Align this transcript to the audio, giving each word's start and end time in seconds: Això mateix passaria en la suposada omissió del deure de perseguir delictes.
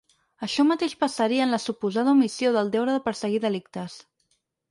Això 0.45 0.63
mateix 0.69 0.95
passaria 1.03 1.43
en 1.47 1.53
la 1.55 1.59
suposada 1.65 2.15
omissió 2.17 2.53
del 2.55 2.73
deure 2.77 2.97
de 2.97 3.05
perseguir 3.09 3.43
delictes. 3.47 4.01